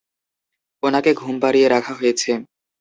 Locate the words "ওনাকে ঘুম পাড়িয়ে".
0.83-1.67